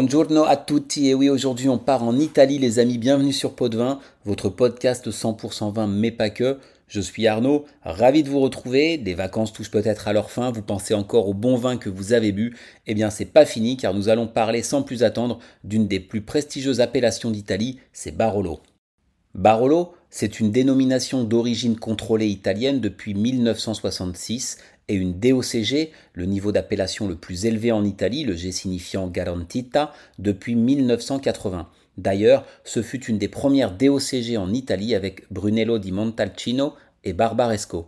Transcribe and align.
Buongiorno 0.00 0.44
a 0.44 0.56
tutti. 0.56 1.08
Et 1.08 1.14
oui 1.14 1.28
aujourd'hui 1.28 1.68
on 1.68 1.76
part 1.76 2.02
en 2.02 2.16
Italie 2.18 2.56
les 2.56 2.78
amis, 2.78 2.96
bienvenue 2.96 3.34
sur 3.34 3.54
Pot 3.54 3.68
de 3.68 3.76
Vin, 3.76 4.00
votre 4.24 4.48
podcast 4.48 5.10
100% 5.10 5.74
vin 5.74 5.86
mais 5.86 6.10
pas 6.10 6.30
que. 6.30 6.56
Je 6.88 7.02
suis 7.02 7.26
Arnaud, 7.26 7.66
ravi 7.82 8.22
de 8.22 8.30
vous 8.30 8.40
retrouver, 8.40 8.96
des 8.96 9.12
vacances 9.12 9.52
touchent 9.52 9.70
peut-être 9.70 10.08
à 10.08 10.14
leur 10.14 10.30
fin, 10.30 10.52
vous 10.52 10.62
pensez 10.62 10.94
encore 10.94 11.28
au 11.28 11.34
bon 11.34 11.54
vin 11.54 11.76
que 11.76 11.90
vous 11.90 12.14
avez 12.14 12.32
bu, 12.32 12.56
eh 12.86 12.94
bien 12.94 13.10
c'est 13.10 13.26
pas 13.26 13.44
fini 13.44 13.76
car 13.76 13.92
nous 13.92 14.08
allons 14.08 14.26
parler 14.26 14.62
sans 14.62 14.82
plus 14.82 15.02
attendre 15.02 15.38
d'une 15.64 15.86
des 15.86 16.00
plus 16.00 16.22
prestigieuses 16.22 16.80
appellations 16.80 17.30
d'Italie, 17.30 17.78
c'est 17.92 18.16
Barolo. 18.16 18.60
Barolo, 19.34 19.92
c'est 20.08 20.40
une 20.40 20.50
dénomination 20.50 21.24
d'origine 21.24 21.78
contrôlée 21.78 22.28
italienne 22.28 22.80
depuis 22.80 23.12
1966 23.12 24.56
et 24.90 24.94
une 24.94 25.20
DOCG, 25.20 25.92
le 26.14 26.26
niveau 26.26 26.50
d'appellation 26.50 27.06
le 27.06 27.14
plus 27.14 27.46
élevé 27.46 27.70
en 27.70 27.84
Italie, 27.84 28.24
le 28.24 28.34
G 28.34 28.50
signifiant 28.50 29.06
garantita, 29.06 29.92
depuis 30.18 30.56
1980. 30.56 31.68
D'ailleurs, 31.96 32.44
ce 32.64 32.82
fut 32.82 33.04
une 33.04 33.16
des 33.16 33.28
premières 33.28 33.70
DOCG 33.70 34.36
en 34.36 34.52
Italie 34.52 34.96
avec 34.96 35.30
Brunello 35.30 35.78
di 35.78 35.92
Montalcino 35.92 36.74
et 37.04 37.12
Barbaresco. 37.12 37.86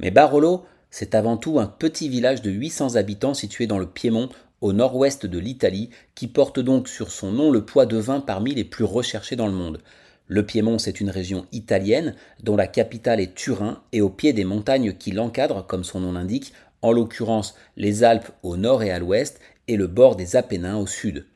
Mais 0.00 0.10
Barolo, 0.10 0.64
c'est 0.90 1.14
avant 1.14 1.38
tout 1.38 1.58
un 1.58 1.66
petit 1.66 2.10
village 2.10 2.42
de 2.42 2.50
800 2.50 2.96
habitants 2.96 3.34
situé 3.34 3.66
dans 3.66 3.78
le 3.78 3.88
Piémont, 3.88 4.28
au 4.60 4.74
nord-ouest 4.74 5.24
de 5.24 5.38
l'Italie, 5.38 5.88
qui 6.14 6.26
porte 6.26 6.60
donc 6.60 6.88
sur 6.88 7.10
son 7.10 7.32
nom 7.32 7.50
le 7.50 7.64
poids 7.64 7.86
de 7.86 7.96
vin 7.96 8.20
parmi 8.20 8.54
les 8.54 8.64
plus 8.64 8.84
recherchés 8.84 9.36
dans 9.36 9.46
le 9.46 9.52
monde. 9.54 9.80
Le 10.28 10.44
Piémont, 10.44 10.78
c'est 10.78 11.00
une 11.00 11.10
région 11.10 11.46
italienne 11.52 12.14
dont 12.42 12.54
la 12.54 12.66
capitale 12.66 13.18
est 13.18 13.34
Turin 13.34 13.82
et 13.92 14.02
au 14.02 14.10
pied 14.10 14.34
des 14.34 14.44
montagnes 14.44 14.92
qui 14.92 15.10
l'encadrent, 15.10 15.66
comme 15.66 15.84
son 15.84 16.00
nom 16.00 16.12
l'indique, 16.12 16.52
en 16.82 16.92
l'occurrence 16.92 17.54
les 17.76 18.04
Alpes 18.04 18.30
au 18.42 18.58
nord 18.58 18.82
et 18.82 18.90
à 18.90 18.98
l'ouest 18.98 19.40
et 19.66 19.76
le 19.76 19.86
bord 19.86 20.16
des 20.16 20.36
Apennins 20.36 20.76
au 20.76 20.86
sud. 20.86 21.26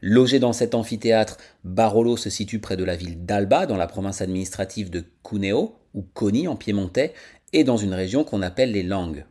Logé 0.00 0.38
dans 0.38 0.52
cet 0.52 0.74
amphithéâtre, 0.74 1.38
Barolo 1.64 2.16
se 2.16 2.30
situe 2.30 2.60
près 2.60 2.76
de 2.76 2.84
la 2.84 2.96
ville 2.96 3.24
d'Alba, 3.24 3.66
dans 3.66 3.76
la 3.76 3.88
province 3.88 4.20
administrative 4.20 4.90
de 4.90 5.04
Cuneo, 5.24 5.76
ou 5.94 6.02
Coni 6.02 6.46
en 6.46 6.54
piémontais, 6.54 7.14
et 7.52 7.64
dans 7.64 7.76
une 7.76 7.94
région 7.94 8.22
qu'on 8.22 8.42
appelle 8.42 8.72
les 8.72 8.82
Langues. 8.82 9.24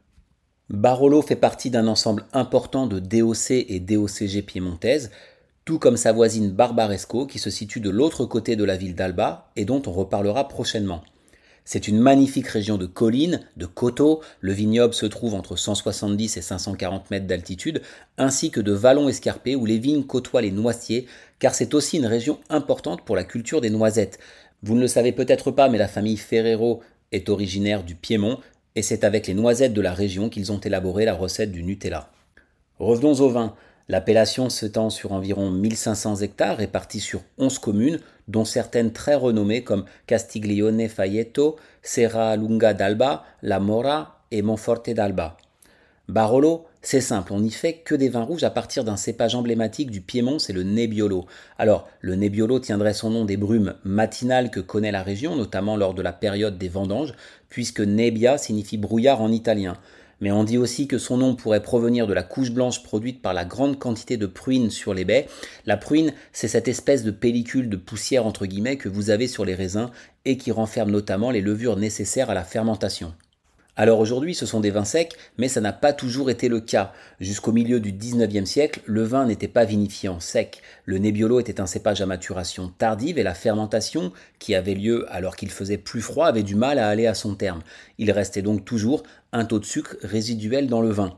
Barolo 0.69 1.21
fait 1.21 1.35
partie 1.35 1.69
d'un 1.69 1.87
ensemble 1.87 2.25
important 2.33 2.87
de 2.87 2.99
DOC 2.99 3.51
et 3.51 3.79
DOCG 3.79 4.41
piémontaises, 4.41 5.11
tout 5.65 5.79
comme 5.79 5.97
sa 5.97 6.11
voisine 6.11 6.51
Barbaresco 6.51 7.25
qui 7.25 7.39
se 7.39 7.49
situe 7.49 7.79
de 7.79 7.89
l'autre 7.89 8.25
côté 8.25 8.55
de 8.55 8.63
la 8.63 8.77
ville 8.77 8.93
d'Alba 8.93 9.49
et 9.55 9.65
dont 9.65 9.81
on 9.87 9.91
reparlera 9.91 10.47
prochainement. 10.47 11.01
C'est 11.67 11.87
une 11.87 11.97
magnifique 11.97 12.47
région 12.47 12.77
de 12.77 12.85
collines, 12.85 13.41
de 13.57 13.65
coteaux, 13.65 14.21
le 14.39 14.53
vignoble 14.53 14.93
se 14.93 15.07
trouve 15.07 15.33
entre 15.33 15.55
170 15.55 16.37
et 16.37 16.41
540 16.43 17.09
mètres 17.09 17.25
d'altitude, 17.25 17.81
ainsi 18.19 18.51
que 18.51 18.61
de 18.61 18.71
vallons 18.71 19.09
escarpés 19.09 19.55
où 19.55 19.65
les 19.65 19.79
vignes 19.79 20.03
côtoient 20.03 20.43
les 20.43 20.51
noisetiers, 20.51 21.07
car 21.39 21.55
c'est 21.55 21.73
aussi 21.73 21.97
une 21.97 22.05
région 22.05 22.37
importante 22.49 23.03
pour 23.03 23.15
la 23.15 23.23
culture 23.23 23.61
des 23.61 23.71
noisettes. 23.71 24.19
Vous 24.61 24.75
ne 24.75 24.81
le 24.81 24.87
savez 24.87 25.11
peut-être 25.11 25.49
pas, 25.49 25.67
mais 25.67 25.79
la 25.79 25.87
famille 25.87 26.17
Ferrero 26.17 26.83
est 27.11 27.29
originaire 27.29 27.83
du 27.83 27.95
Piémont, 27.95 28.37
et 28.75 28.83
c'est 28.83 29.03
avec 29.03 29.25
les 29.25 29.33
noisettes 29.33 29.73
de 29.73 29.81
la 29.81 29.93
région 29.95 30.29
qu'ils 30.29 30.51
ont 30.51 30.59
élaboré 30.59 31.05
la 31.05 31.15
recette 31.15 31.51
du 31.51 31.63
Nutella. 31.63 32.11
Revenons 32.77 33.21
au 33.21 33.29
vin. 33.29 33.55
L'appellation 33.87 34.49
s'étend 34.49 34.89
sur 34.89 35.11
environ 35.11 35.51
1500 35.51 36.17
hectares 36.17 36.57
répartis 36.57 36.99
sur 36.99 37.21
11 37.37 37.59
communes, 37.59 37.99
dont 38.27 38.45
certaines 38.45 38.91
très 38.91 39.13
renommées 39.13 39.63
comme 39.63 39.85
Castiglione 40.07 40.89
Faietto, 40.89 41.57
Serra 41.83 42.35
Lunga 42.35 42.73
d'Alba, 42.73 43.23
La 43.43 43.59
Mora 43.59 44.21
et 44.31 44.41
Monforte 44.41 44.89
d'Alba. 44.89 45.37
Barolo, 46.07 46.65
c'est 46.83 47.01
simple, 47.01 47.33
on 47.33 47.39
n'y 47.39 47.51
fait 47.51 47.73
que 47.73 47.95
des 47.95 48.09
vins 48.09 48.23
rouges 48.23 48.43
à 48.43 48.51
partir 48.51 48.83
d'un 48.83 48.95
cépage 48.95 49.33
emblématique 49.33 49.89
du 49.89 50.01
Piémont, 50.01 50.37
c'est 50.37 50.53
le 50.53 50.61
Nebbiolo. 50.61 51.25
Alors, 51.57 51.87
le 51.99 52.15
Nebbiolo 52.15 52.59
tiendrait 52.59 52.93
son 52.93 53.09
nom 53.09 53.25
des 53.25 53.37
brumes 53.37 53.73
matinales 53.83 54.51
que 54.51 54.59
connaît 54.59 54.91
la 54.91 55.01
région, 55.01 55.35
notamment 55.35 55.77
lors 55.77 55.95
de 55.95 56.03
la 56.03 56.13
période 56.13 56.59
des 56.59 56.69
vendanges, 56.69 57.13
puisque 57.49 57.81
Nebbia 57.81 58.37
signifie 58.37 58.77
brouillard 58.77 59.21
en 59.21 59.31
italien 59.31 59.77
mais 60.21 60.31
on 60.31 60.43
dit 60.43 60.57
aussi 60.57 60.87
que 60.87 60.97
son 60.97 61.17
nom 61.17 61.35
pourrait 61.35 61.61
provenir 61.61 62.07
de 62.07 62.13
la 62.13 62.23
couche 62.23 62.51
blanche 62.51 62.83
produite 62.83 63.21
par 63.21 63.33
la 63.33 63.45
grande 63.45 63.79
quantité 63.79 64.17
de 64.17 64.27
pruine 64.27 64.69
sur 64.69 64.93
les 64.93 65.05
baies. 65.05 65.27
La 65.65 65.77
pruine, 65.77 66.13
c'est 66.31 66.47
cette 66.47 66.67
espèce 66.67 67.03
de 67.03 67.11
pellicule 67.11 67.69
de 67.69 67.77
poussière 67.77 68.25
entre 68.25 68.45
guillemets 68.45 68.77
que 68.77 68.89
vous 68.89 69.09
avez 69.09 69.27
sur 69.27 69.45
les 69.45 69.55
raisins 69.55 69.89
et 70.25 70.37
qui 70.37 70.51
renferme 70.51 70.91
notamment 70.91 71.31
les 71.31 71.41
levures 71.41 71.77
nécessaires 71.77 72.29
à 72.29 72.33
la 72.33 72.43
fermentation. 72.43 73.13
Alors 73.77 73.99
aujourd'hui, 73.99 74.33
ce 74.33 74.45
sont 74.45 74.61
des 74.61 74.71
vins 74.71 74.85
secs, 74.85 75.17
mais 75.37 75.49
ça 75.49 75.59
n'a 75.59 75.73
pas 75.73 75.91
toujours 75.91 76.29
été 76.29 76.47
le 76.47 76.61
cas. 76.61 76.93
Jusqu'au 77.19 77.51
milieu 77.51 77.81
du 77.81 77.91
19e 77.91 78.45
siècle, 78.45 78.79
le 78.85 79.03
vin 79.03 79.25
n'était 79.25 79.49
pas 79.49 79.65
vinifié 79.65 80.07
en 80.07 80.21
sec. 80.21 80.61
Le 80.85 80.97
Nebbiolo 80.97 81.41
était 81.41 81.59
un 81.59 81.65
cépage 81.65 82.01
à 82.01 82.05
maturation 82.05 82.71
tardive 82.77 83.17
et 83.17 83.23
la 83.23 83.33
fermentation, 83.33 84.13
qui 84.39 84.55
avait 84.55 84.75
lieu 84.75 85.05
alors 85.09 85.35
qu'il 85.35 85.51
faisait 85.51 85.77
plus 85.77 86.01
froid, 86.01 86.27
avait 86.27 86.43
du 86.43 86.55
mal 86.55 86.79
à 86.79 86.87
aller 86.87 87.05
à 87.05 87.13
son 87.13 87.35
terme. 87.35 87.63
Il 87.97 88.11
restait 88.11 88.41
donc 88.41 88.63
toujours 88.63 89.03
un 89.33 89.43
taux 89.43 89.59
de 89.59 89.65
sucre 89.65 89.97
résiduel 90.01 90.67
dans 90.67 90.81
le 90.81 90.91
vin. 90.91 91.17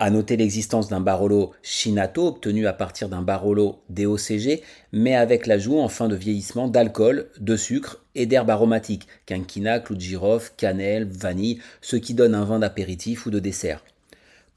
À 0.00 0.10
noter 0.10 0.36
l'existence 0.36 0.88
d'un 0.88 1.00
Barolo 1.00 1.54
Chinato 1.60 2.28
obtenu 2.28 2.68
à 2.68 2.72
partir 2.72 3.08
d'un 3.08 3.22
Barolo 3.22 3.82
DOCG, 3.88 4.62
mais 4.92 5.16
avec 5.16 5.48
l'ajout 5.48 5.80
en 5.80 5.88
fin 5.88 6.06
de 6.06 6.14
vieillissement 6.14 6.68
d'alcool, 6.68 7.30
de 7.40 7.56
sucre 7.56 8.04
et 8.14 8.26
d'herbes 8.26 8.50
aromatiques, 8.50 9.08
quinquina, 9.26 9.80
clou 9.80 9.96
de 9.96 10.00
girofle, 10.00 10.52
cannelle, 10.56 11.08
vanille, 11.10 11.60
ce 11.80 11.96
qui 11.96 12.14
donne 12.14 12.36
un 12.36 12.44
vin 12.44 12.60
d'apéritif 12.60 13.26
ou 13.26 13.30
de 13.32 13.40
dessert. 13.40 13.82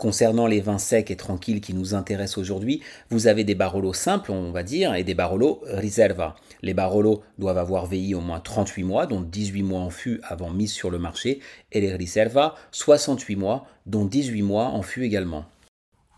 Concernant 0.01 0.47
les 0.47 0.61
vins 0.61 0.79
secs 0.79 1.11
et 1.11 1.15
tranquilles 1.15 1.61
qui 1.61 1.75
nous 1.75 1.93
intéressent 1.93 2.39
aujourd'hui, 2.39 2.81
vous 3.11 3.27
avez 3.27 3.43
des 3.43 3.53
Barolo 3.53 3.93
simples, 3.93 4.31
on 4.31 4.51
va 4.51 4.63
dire, 4.63 4.95
et 4.95 5.03
des 5.03 5.13
Barolo 5.13 5.61
Riserva. 5.67 6.35
Les 6.63 6.73
Barolo 6.73 7.21
doivent 7.37 7.59
avoir 7.59 7.85
vieilli 7.85 8.15
au 8.15 8.19
moins 8.19 8.39
38 8.39 8.83
mois, 8.83 9.05
dont 9.05 9.21
18 9.21 9.61
mois 9.61 9.81
en 9.81 9.91
fût 9.91 10.19
avant 10.23 10.49
mise 10.49 10.71
sur 10.71 10.89
le 10.89 10.97
marché, 10.97 11.39
et 11.71 11.81
les 11.81 11.93
Riserva 11.93 12.55
68 12.71 13.35
mois, 13.35 13.67
dont 13.85 14.03
18 14.03 14.41
mois 14.41 14.69
en 14.69 14.81
fût 14.81 15.03
également. 15.03 15.45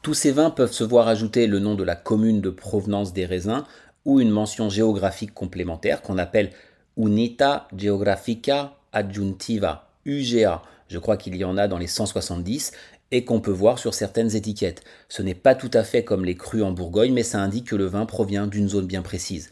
Tous 0.01 0.13
ces 0.13 0.31
vins 0.31 0.49
peuvent 0.49 0.71
se 0.71 0.85
voir 0.85 1.09
ajouter 1.09 1.45
le 1.45 1.59
nom 1.59 1.75
de 1.75 1.83
la 1.83 1.97
commune 1.97 2.39
de 2.39 2.51
provenance 2.51 3.11
des 3.11 3.25
raisins 3.25 3.65
ou 4.05 4.21
une 4.21 4.31
mention 4.31 4.69
géographique 4.69 5.33
complémentaire 5.33 6.01
qu'on 6.01 6.17
appelle 6.17 6.51
Unita 6.95 7.67
Geografica 7.75 8.77
Adjuntiva, 8.93 9.89
UGA. 10.05 10.61
Je 10.87 10.99
crois 10.99 11.17
qu'il 11.17 11.35
y 11.35 11.43
en 11.43 11.57
a 11.57 11.67
dans 11.67 11.79
les 11.79 11.87
170 11.87 12.71
et 13.13 13.25
qu'on 13.25 13.39
peut 13.39 13.51
voir 13.51 13.77
sur 13.77 13.93
certaines 13.93 14.35
étiquettes. 14.35 14.83
Ce 15.07 15.21
n'est 15.21 15.35
pas 15.35 15.53
tout 15.53 15.69
à 15.75 15.83
fait 15.83 16.03
comme 16.03 16.25
les 16.25 16.35
crus 16.35 16.63
en 16.63 16.71
Bourgogne, 16.71 17.13
mais 17.13 17.21
ça 17.21 17.39
indique 17.39 17.67
que 17.67 17.75
le 17.75 17.85
vin 17.85 18.07
provient 18.07 18.47
d'une 18.47 18.67
zone 18.67 18.87
bien 18.87 19.03
précise. 19.03 19.51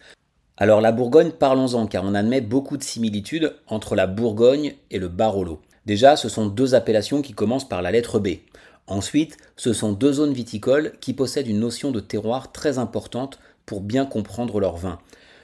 Alors 0.57 0.81
la 0.81 0.91
Bourgogne, 0.91 1.31
parlons-en, 1.31 1.85
car 1.85 2.03
on 2.03 2.16
admet 2.16 2.41
beaucoup 2.41 2.75
de 2.75 2.83
similitudes 2.83 3.53
entre 3.67 3.95
la 3.95 4.07
Bourgogne 4.07 4.73
et 4.89 4.97
le 4.97 5.09
Barolo. 5.09 5.61
Déjà, 5.85 6.16
ce 6.16 6.27
sont 6.27 6.47
deux 6.47 6.73
appellations 6.73 7.22
qui 7.22 7.33
commencent 7.33 7.69
par 7.69 7.83
la 7.83 7.91
lettre 7.91 8.17
B. 8.17 8.29
Ensuite, 8.88 9.38
ce 9.57 9.73
sont 9.73 9.91
deux 9.91 10.13
zones 10.13 10.33
viticoles 10.33 10.93
qui 10.99 11.13
possèdent 11.13 11.47
une 11.47 11.59
notion 11.59 11.91
de 11.91 11.99
terroir 11.99 12.51
très 12.51 12.79
importante 12.79 13.38
pour 13.67 13.81
bien 13.81 14.07
comprendre 14.07 14.59
leur 14.59 14.75
vin. 14.75 14.97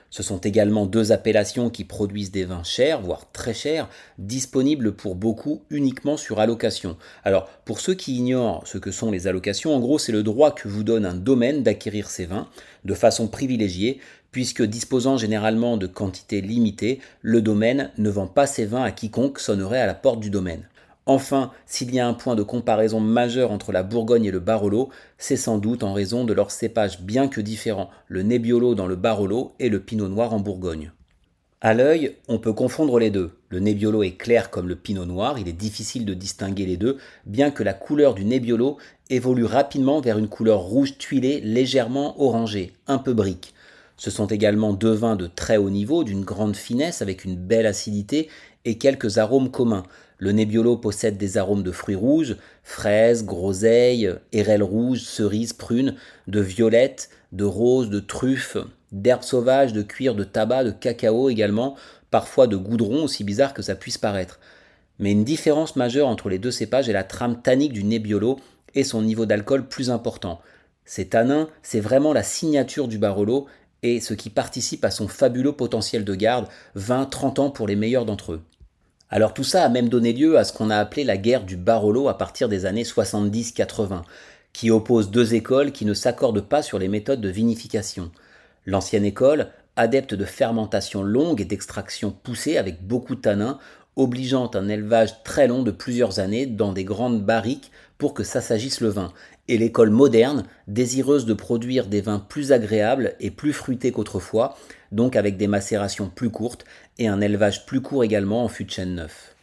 Ce 0.09 0.23
sont 0.23 0.37
également 0.37 0.85
deux 0.85 1.11
appellations 1.11 1.69
qui 1.69 1.83
produisent 1.83 2.31
des 2.31 2.45
vins 2.45 2.63
chers, 2.63 3.01
voire 3.01 3.29
très 3.31 3.53
chers, 3.53 3.89
disponibles 4.17 4.93
pour 4.93 5.15
beaucoup 5.15 5.63
uniquement 5.69 6.17
sur 6.17 6.39
allocation. 6.39 6.97
Alors, 7.23 7.49
pour 7.65 7.79
ceux 7.79 7.93
qui 7.93 8.15
ignorent 8.15 8.65
ce 8.65 8.77
que 8.77 8.91
sont 8.91 9.11
les 9.11 9.27
allocations, 9.27 9.75
en 9.75 9.79
gros, 9.79 9.99
c'est 9.99 10.11
le 10.11 10.23
droit 10.23 10.51
que 10.51 10.67
vous 10.67 10.83
donne 10.83 11.05
un 11.05 11.13
domaine 11.13 11.63
d'acquérir 11.63 12.09
ces 12.09 12.25
vins 12.25 12.47
de 12.85 12.93
façon 12.93 13.27
privilégiée, 13.27 13.99
puisque 14.31 14.63
disposant 14.63 15.17
généralement 15.17 15.77
de 15.77 15.87
quantités 15.87 16.41
limitées, 16.41 16.99
le 17.21 17.41
domaine 17.41 17.91
ne 17.97 18.09
vend 18.09 18.27
pas 18.27 18.47
ses 18.47 18.65
vins 18.65 18.83
à 18.83 18.91
quiconque 18.91 19.39
sonnerait 19.39 19.81
à 19.81 19.87
la 19.87 19.95
porte 19.95 20.19
du 20.19 20.29
domaine. 20.29 20.67
Enfin, 21.09 21.51
s'il 21.65 21.95
y 21.95 22.01
a 22.01 22.07
un 22.07 22.13
point 22.13 22.35
de 22.35 22.43
comparaison 22.43 22.99
majeur 22.99 23.51
entre 23.51 23.71
la 23.71 23.81
Bourgogne 23.81 24.25
et 24.25 24.31
le 24.31 24.41
Barolo, 24.41 24.89
c'est 25.17 25.37
sans 25.37 25.57
doute 25.57 25.83
en 25.83 25.93
raison 25.93 26.25
de 26.25 26.33
leurs 26.33 26.51
cépages 26.51 26.99
bien 26.99 27.29
que 27.29 27.39
différents, 27.39 27.89
le 28.09 28.23
Nebbiolo 28.23 28.75
dans 28.75 28.87
le 28.87 28.97
Barolo 28.97 29.53
et 29.57 29.69
le 29.69 29.79
Pinot 29.79 30.09
Noir 30.09 30.33
en 30.33 30.41
Bourgogne. 30.41 30.91
À 31.61 31.73
l'œil, 31.73 32.17
on 32.27 32.39
peut 32.39 32.51
confondre 32.51 32.99
les 32.99 33.09
deux. 33.09 33.31
Le 33.47 33.59
Nebbiolo 33.59 34.03
est 34.03 34.17
clair 34.17 34.49
comme 34.49 34.67
le 34.67 34.75
Pinot 34.75 35.05
Noir, 35.05 35.39
il 35.39 35.47
est 35.47 35.53
difficile 35.53 36.03
de 36.03 36.13
distinguer 36.13 36.65
les 36.65 36.75
deux, 36.75 36.97
bien 37.25 37.51
que 37.51 37.63
la 37.63 37.73
couleur 37.73 38.13
du 38.13 38.25
Nebbiolo 38.25 38.77
évolue 39.09 39.45
rapidement 39.45 40.01
vers 40.01 40.17
une 40.17 40.27
couleur 40.27 40.59
rouge 40.59 40.97
tuilée 40.97 41.39
légèrement 41.39 42.21
orangée, 42.21 42.73
un 42.85 42.97
peu 42.97 43.13
brique. 43.13 43.53
Ce 43.95 44.11
sont 44.11 44.27
également 44.27 44.73
deux 44.73 44.91
vins 44.91 45.15
de 45.15 45.25
très 45.25 45.55
haut 45.55 45.69
niveau, 45.69 46.03
d'une 46.03 46.25
grande 46.25 46.57
finesse, 46.57 47.01
avec 47.01 47.23
une 47.23 47.37
belle 47.37 47.65
acidité 47.65 48.27
et 48.65 48.77
quelques 48.77 49.17
arômes 49.17 49.49
communs. 49.49 49.83
Le 50.19 50.31
Nebbiolo 50.31 50.77
possède 50.77 51.17
des 51.17 51.37
arômes 51.37 51.63
de 51.63 51.71
fruits 51.71 51.95
rouges, 51.95 52.37
fraises, 52.63 53.23
groseilles, 53.23 54.11
érelles 54.31 54.63
rouges, 54.63 55.01
cerises, 55.01 55.53
prunes, 55.53 55.95
de 56.27 56.39
violettes, 56.39 57.09
de 57.31 57.43
roses, 57.43 57.89
de 57.89 57.99
truffes, 57.99 58.57
d'herbes 58.91 59.23
sauvages, 59.23 59.73
de 59.73 59.83
cuir, 59.83 60.15
de 60.15 60.23
tabac, 60.23 60.63
de 60.63 60.71
cacao 60.71 61.29
également, 61.29 61.75
parfois 62.09 62.47
de 62.47 62.55
goudron, 62.55 63.03
aussi 63.03 63.23
bizarre 63.23 63.53
que 63.53 63.61
ça 63.61 63.75
puisse 63.75 63.97
paraître. 63.97 64.39
Mais 64.99 65.11
une 65.11 65.23
différence 65.23 65.75
majeure 65.75 66.07
entre 66.07 66.29
les 66.29 66.39
deux 66.39 66.51
cépages 66.51 66.89
est 66.89 66.93
la 66.93 67.03
trame 67.03 67.41
tannique 67.41 67.73
du 67.73 67.83
Nebbiolo 67.83 68.39
et 68.73 68.83
son 68.83 69.03
niveau 69.03 69.25
d'alcool 69.27 69.67
plus 69.67 69.91
important. 69.91 70.41
Ces 70.85 71.09
tanins, 71.09 71.49
c'est 71.61 71.79
vraiment 71.79 72.13
la 72.13 72.23
signature 72.23 72.87
du 72.87 72.97
Barolo 72.97 73.45
et 73.83 73.99
ce 73.99 74.15
qui 74.15 74.31
participe 74.31 74.83
à 74.83 74.89
son 74.89 75.07
fabuleux 75.07 75.51
potentiel 75.51 76.03
de 76.03 76.15
garde, 76.15 76.47
20-30 76.75 77.39
ans 77.39 77.49
pour 77.51 77.67
les 77.67 77.75
meilleurs 77.75 78.05
d'entre 78.05 78.33
eux. 78.33 78.41
Alors 79.09 79.33
tout 79.33 79.45
ça 79.45 79.63
a 79.63 79.69
même 79.69 79.87
donné 79.87 80.11
lieu 80.11 80.37
à 80.37 80.43
ce 80.43 80.51
qu'on 80.51 80.69
a 80.69 80.77
appelé 80.77 81.05
la 81.05 81.17
guerre 81.17 81.45
du 81.45 81.55
Barolo 81.55 82.09
à 82.09 82.17
partir 82.17 82.49
des 82.49 82.65
années 82.65 82.83
70-80, 82.83 84.01
qui 84.51 84.69
oppose 84.69 85.11
deux 85.11 85.33
écoles 85.33 85.71
qui 85.71 85.85
ne 85.85 85.93
s'accordent 85.93 86.47
pas 86.47 86.61
sur 86.61 86.77
les 86.77 86.89
méthodes 86.89 87.21
de 87.21 87.29
vinification. 87.29 88.11
L'ancienne 88.65 89.05
école, 89.05 89.47
adepte 89.77 90.13
de 90.13 90.25
fermentation 90.25 91.03
longue 91.03 91.39
et 91.39 91.45
d'extraction 91.45 92.11
poussée 92.11 92.57
avec 92.57 92.85
beaucoup 92.85 93.15
de 93.15 93.21
tanins, 93.21 93.59
obligeant 93.97 94.49
un 94.53 94.69
élevage 94.69 95.23
très 95.23 95.47
long 95.47 95.63
de 95.63 95.71
plusieurs 95.71 96.19
années 96.19 96.45
dans 96.45 96.71
des 96.71 96.85
grandes 96.85 97.25
barriques 97.25 97.71
pour 97.97 98.13
que 98.13 98.23
ça 98.23 98.41
s'agisse 98.41 98.79
le 98.79 98.89
vin, 98.89 99.11
et 99.47 99.57
l'école 99.57 99.89
moderne, 99.89 100.43
désireuse 100.67 101.25
de 101.25 101.33
produire 101.33 101.87
des 101.87 102.01
vins 102.01 102.19
plus 102.19 102.51
agréables 102.51 103.15
et 103.19 103.31
plus 103.31 103.53
fruités 103.53 103.91
qu'autrefois, 103.91 104.55
donc 104.91 105.15
avec 105.15 105.35
des 105.37 105.47
macérations 105.47 106.09
plus 106.13 106.29
courtes 106.29 106.63
et 106.99 107.07
un 107.07 107.21
élevage 107.21 107.65
plus 107.65 107.81
court 107.81 108.03
également 108.03 108.43
en 108.43 108.47
fût 108.47 108.65
de 108.65 108.71
chêne 108.71 108.95
neuf. 108.95 109.35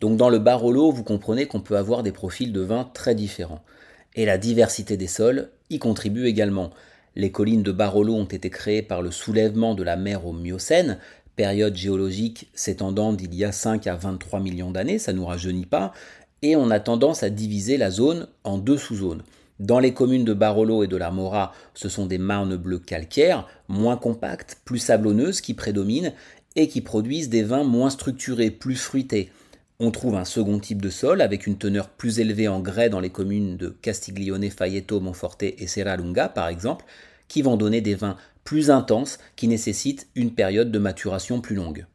Donc 0.00 0.16
dans 0.16 0.28
le 0.28 0.38
Barolo, 0.38 0.90
vous 0.90 1.04
comprenez 1.04 1.46
qu'on 1.46 1.60
peut 1.60 1.76
avoir 1.76 2.02
des 2.02 2.12
profils 2.12 2.52
de 2.52 2.60
vins 2.60 2.90
très 2.92 3.14
différents. 3.14 3.62
Et 4.14 4.26
la 4.26 4.38
diversité 4.38 4.96
des 4.96 5.06
sols 5.06 5.48
y 5.70 5.78
contribue 5.78 6.26
également. 6.26 6.70
Les 7.16 7.30
collines 7.32 7.62
de 7.62 7.72
Barolo 7.72 8.14
ont 8.14 8.24
été 8.24 8.50
créées 8.50 8.82
par 8.82 9.02
le 9.02 9.10
soulèvement 9.10 9.74
de 9.74 9.82
la 9.82 9.96
mer 9.96 10.26
au 10.26 10.32
Miocène, 10.32 10.98
période 11.36 11.76
géologique 11.76 12.48
s'étendant 12.54 13.12
d'il 13.12 13.34
y 13.34 13.44
a 13.44 13.52
5 13.52 13.86
à 13.86 13.96
23 13.96 14.40
millions 14.40 14.70
d'années, 14.70 14.98
ça 14.98 15.12
ne 15.12 15.18
nous 15.18 15.26
rajeunit 15.26 15.66
pas, 15.66 15.92
et 16.42 16.56
on 16.56 16.70
a 16.70 16.80
tendance 16.80 17.22
à 17.22 17.30
diviser 17.30 17.76
la 17.76 17.90
zone 17.90 18.28
en 18.44 18.58
deux 18.58 18.76
sous-zones. 18.76 19.22
Dans 19.60 19.78
les 19.78 19.94
communes 19.94 20.24
de 20.24 20.34
Barolo 20.34 20.82
et 20.82 20.88
de 20.88 20.96
la 20.96 21.10
Mora, 21.10 21.52
ce 21.74 21.88
sont 21.88 22.06
des 22.06 22.18
marnes 22.18 22.56
bleues 22.56 22.80
calcaires, 22.80 23.46
moins 23.68 23.96
compactes, 23.96 24.58
plus 24.64 24.78
sablonneuses 24.78 25.40
qui 25.40 25.54
prédominent 25.54 26.12
et 26.56 26.68
qui 26.68 26.80
produisent 26.80 27.28
des 27.28 27.44
vins 27.44 27.64
moins 27.64 27.90
structurés, 27.90 28.50
plus 28.50 28.76
fruités. 28.76 29.30
On 29.80 29.90
trouve 29.90 30.16
un 30.16 30.24
second 30.24 30.58
type 30.58 30.82
de 30.82 30.90
sol 30.90 31.20
avec 31.20 31.46
une 31.46 31.56
teneur 31.56 31.88
plus 31.88 32.20
élevée 32.20 32.48
en 32.48 32.60
grès 32.60 32.90
dans 32.90 33.00
les 33.00 33.10
communes 33.10 33.56
de 33.56 33.68
Castiglione, 33.68 34.50
Fayeto, 34.50 35.00
Monforte 35.00 35.42
et 35.44 35.66
Serralunga 35.66 36.28
par 36.28 36.48
exemple, 36.48 36.84
qui 37.28 37.42
vont 37.42 37.56
donner 37.56 37.80
des 37.80 37.94
vins 37.94 38.16
plus 38.44 38.70
intenses 38.70 39.18
qui 39.36 39.48
nécessitent 39.48 40.08
une 40.14 40.32
période 40.32 40.70
de 40.70 40.78
maturation 40.78 41.40
plus 41.40 41.56
longue. 41.56 41.86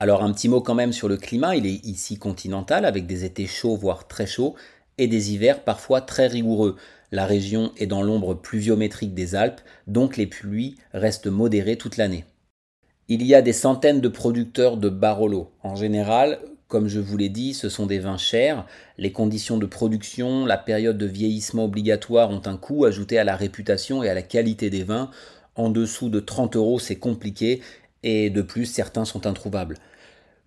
Alors 0.00 0.22
un 0.22 0.32
petit 0.32 0.48
mot 0.48 0.60
quand 0.60 0.74
même 0.74 0.92
sur 0.92 1.08
le 1.08 1.16
climat, 1.16 1.56
il 1.56 1.66
est 1.66 1.84
ici 1.86 2.18
continental 2.18 2.84
avec 2.84 3.06
des 3.06 3.24
étés 3.24 3.46
chauds 3.46 3.76
voire 3.76 4.08
très 4.08 4.26
chauds 4.26 4.54
et 4.98 5.06
des 5.06 5.32
hivers 5.32 5.62
parfois 5.62 6.00
très 6.00 6.26
rigoureux. 6.26 6.76
La 7.12 7.26
région 7.26 7.72
est 7.76 7.86
dans 7.86 8.02
l'ombre 8.02 8.34
pluviométrique 8.34 9.14
des 9.14 9.34
Alpes, 9.34 9.60
donc 9.86 10.16
les 10.16 10.26
pluies 10.26 10.76
restent 10.92 11.28
modérées 11.28 11.76
toute 11.76 11.96
l'année. 11.96 12.24
Il 13.08 13.22
y 13.22 13.34
a 13.34 13.42
des 13.42 13.52
centaines 13.52 14.00
de 14.00 14.08
producteurs 14.08 14.78
de 14.78 14.88
Barolo. 14.88 15.50
En 15.62 15.76
général, 15.76 16.38
comme 16.68 16.88
je 16.88 17.00
vous 17.00 17.16
l'ai 17.16 17.28
dit, 17.28 17.54
ce 17.54 17.68
sont 17.68 17.86
des 17.86 17.98
vins 17.98 18.16
chers. 18.16 18.66
Les 18.98 19.12
conditions 19.12 19.58
de 19.58 19.66
production, 19.66 20.46
la 20.46 20.56
période 20.56 20.98
de 20.98 21.06
vieillissement 21.06 21.66
obligatoire 21.66 22.30
ont 22.30 22.42
un 22.46 22.56
coût 22.56 22.84
ajouté 22.84 23.18
à 23.18 23.24
la 23.24 23.36
réputation 23.36 24.02
et 24.02 24.08
à 24.08 24.14
la 24.14 24.22
qualité 24.22 24.70
des 24.70 24.82
vins. 24.82 25.10
En 25.56 25.70
dessous 25.70 26.08
de 26.08 26.20
30 26.20 26.56
euros, 26.56 26.78
c'est 26.78 26.96
compliqué 26.96 27.60
et 28.02 28.30
de 28.30 28.42
plus, 28.42 28.66
certains 28.66 29.04
sont 29.04 29.26
introuvables. 29.26 29.78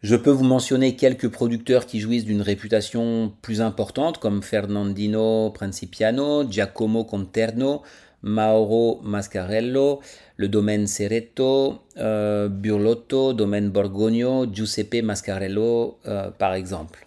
Je 0.03 0.15
peux 0.15 0.29
vous 0.29 0.43
mentionner 0.43 0.95
quelques 0.95 1.27
producteurs 1.27 1.87
qui 1.87 1.99
jouissent 1.99 2.25
d'une 2.25 2.43
réputation 2.43 3.33
plus 3.41 3.61
importante 3.61 4.19
comme 4.19 4.43
Fernandino 4.43 5.49
Principiano, 5.49 6.49
Giacomo 6.49 7.03
Conterno, 7.03 7.81
Mauro 8.21 8.99
Mascarello, 9.03 10.01
le 10.35 10.47
domaine 10.49 10.85
Ceretto, 10.85 11.79
euh, 11.97 12.47
Burlotto, 12.47 13.33
domaine 13.33 13.69
Borgogno, 13.69 14.45
Giuseppe 14.51 15.01
Mascarello 15.01 15.97
euh, 16.05 16.29
par 16.29 16.53
exemple. 16.53 17.06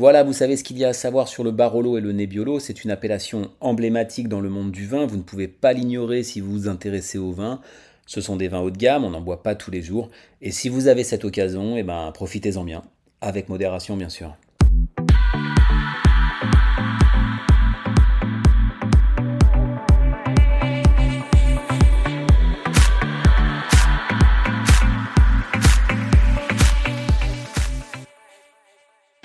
Voilà, 0.00 0.22
vous 0.22 0.32
savez 0.32 0.56
ce 0.56 0.64
qu'il 0.64 0.78
y 0.78 0.86
a 0.86 0.88
à 0.88 0.92
savoir 0.94 1.28
sur 1.28 1.44
le 1.44 1.50
Barolo 1.50 1.98
et 1.98 2.00
le 2.00 2.12
Nebbiolo. 2.12 2.58
C'est 2.58 2.84
une 2.84 2.90
appellation 2.90 3.50
emblématique 3.60 4.28
dans 4.28 4.40
le 4.40 4.48
monde 4.48 4.72
du 4.72 4.86
vin. 4.86 5.04
Vous 5.04 5.18
ne 5.18 5.22
pouvez 5.22 5.46
pas 5.46 5.74
l'ignorer 5.74 6.22
si 6.22 6.40
vous 6.40 6.52
vous 6.52 6.68
intéressez 6.68 7.18
au 7.18 7.32
vin. 7.32 7.60
Ce 8.06 8.22
sont 8.22 8.36
des 8.36 8.48
vins 8.48 8.60
haut 8.60 8.70
de 8.70 8.78
gamme, 8.78 9.04
on 9.04 9.10
n'en 9.10 9.20
boit 9.20 9.42
pas 9.42 9.54
tous 9.54 9.70
les 9.70 9.82
jours. 9.82 10.08
Et 10.40 10.52
si 10.52 10.70
vous 10.70 10.86
avez 10.88 11.04
cette 11.04 11.26
occasion, 11.26 11.76
eh 11.76 11.82
ben, 11.82 12.12
profitez-en 12.14 12.64
bien. 12.64 12.82
Avec 13.20 13.50
modération, 13.50 13.94
bien 13.94 14.08
sûr. 14.08 14.34